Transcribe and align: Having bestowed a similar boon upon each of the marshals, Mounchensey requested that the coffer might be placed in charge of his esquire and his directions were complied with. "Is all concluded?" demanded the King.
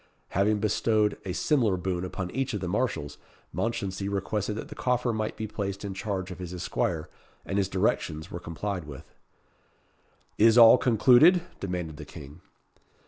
Having 0.29 0.57
bestowed 0.57 1.19
a 1.25 1.31
similar 1.31 1.77
boon 1.77 2.03
upon 2.03 2.31
each 2.31 2.55
of 2.55 2.59
the 2.59 2.67
marshals, 2.67 3.19
Mounchensey 3.53 4.09
requested 4.09 4.55
that 4.55 4.69
the 4.69 4.73
coffer 4.73 5.13
might 5.13 5.37
be 5.37 5.45
placed 5.45 5.85
in 5.85 5.93
charge 5.93 6.31
of 6.31 6.39
his 6.39 6.55
esquire 6.55 7.07
and 7.45 7.59
his 7.59 7.69
directions 7.69 8.31
were 8.31 8.39
complied 8.39 8.85
with. 8.85 9.05
"Is 10.39 10.57
all 10.57 10.79
concluded?" 10.79 11.43
demanded 11.59 11.97
the 11.97 12.05
King. 12.05 12.41